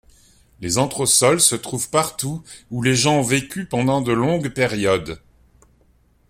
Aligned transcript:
Les 0.61 0.79
anthrosols 0.79 1.39
se 1.41 1.53
trouvent 1.55 1.91
partout 1.91 2.41
où 2.71 2.81
les 2.81 2.95
gens 2.95 3.19
ont 3.19 3.21
vécu 3.21 3.67
pendant 3.67 4.01
de 4.01 4.11
longues 4.11 4.49
périodes. 4.49 5.21